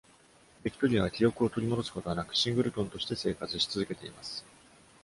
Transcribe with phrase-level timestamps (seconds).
[0.63, 4.43] ビクトリアは記憶を取り戻すことはなく、シングルトンとして生活し続けています。